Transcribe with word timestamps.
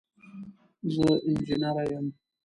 زه 0.93 1.07
انجنیره 1.27 1.85
یم. 1.93 2.07